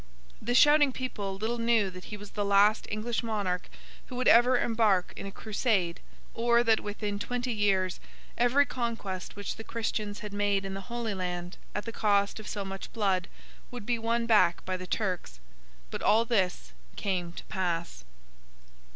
The 0.41 0.55
shouting 0.55 0.91
people 0.91 1.35
little 1.35 1.59
knew 1.59 1.91
that 1.91 2.05
he 2.05 2.17
was 2.17 2.31
the 2.31 2.43
last 2.43 2.87
English 2.89 3.21
monarch 3.21 3.69
who 4.07 4.15
would 4.15 4.27
ever 4.27 4.57
embark 4.57 5.13
in 5.15 5.27
a 5.27 5.31
crusade, 5.31 5.99
or 6.33 6.63
that 6.63 6.79
within 6.79 7.19
twenty 7.19 7.53
years 7.53 7.99
every 8.35 8.65
conquest 8.65 9.35
which 9.35 9.57
the 9.57 9.63
Christians 9.63 10.21
had 10.21 10.33
made 10.33 10.65
in 10.65 10.73
the 10.73 10.81
Holy 10.89 11.13
Land 11.13 11.57
at 11.75 11.85
the 11.85 11.91
cost 11.91 12.39
of 12.39 12.47
so 12.47 12.65
much 12.65 12.91
blood, 12.93 13.27
would 13.69 13.85
be 13.85 13.99
won 13.99 14.25
back 14.25 14.65
by 14.65 14.75
the 14.75 14.87
Turks. 14.87 15.39
But 15.91 16.01
all 16.01 16.25
this 16.25 16.71
came 16.95 17.31
to 17.33 17.43
pass. 17.43 18.03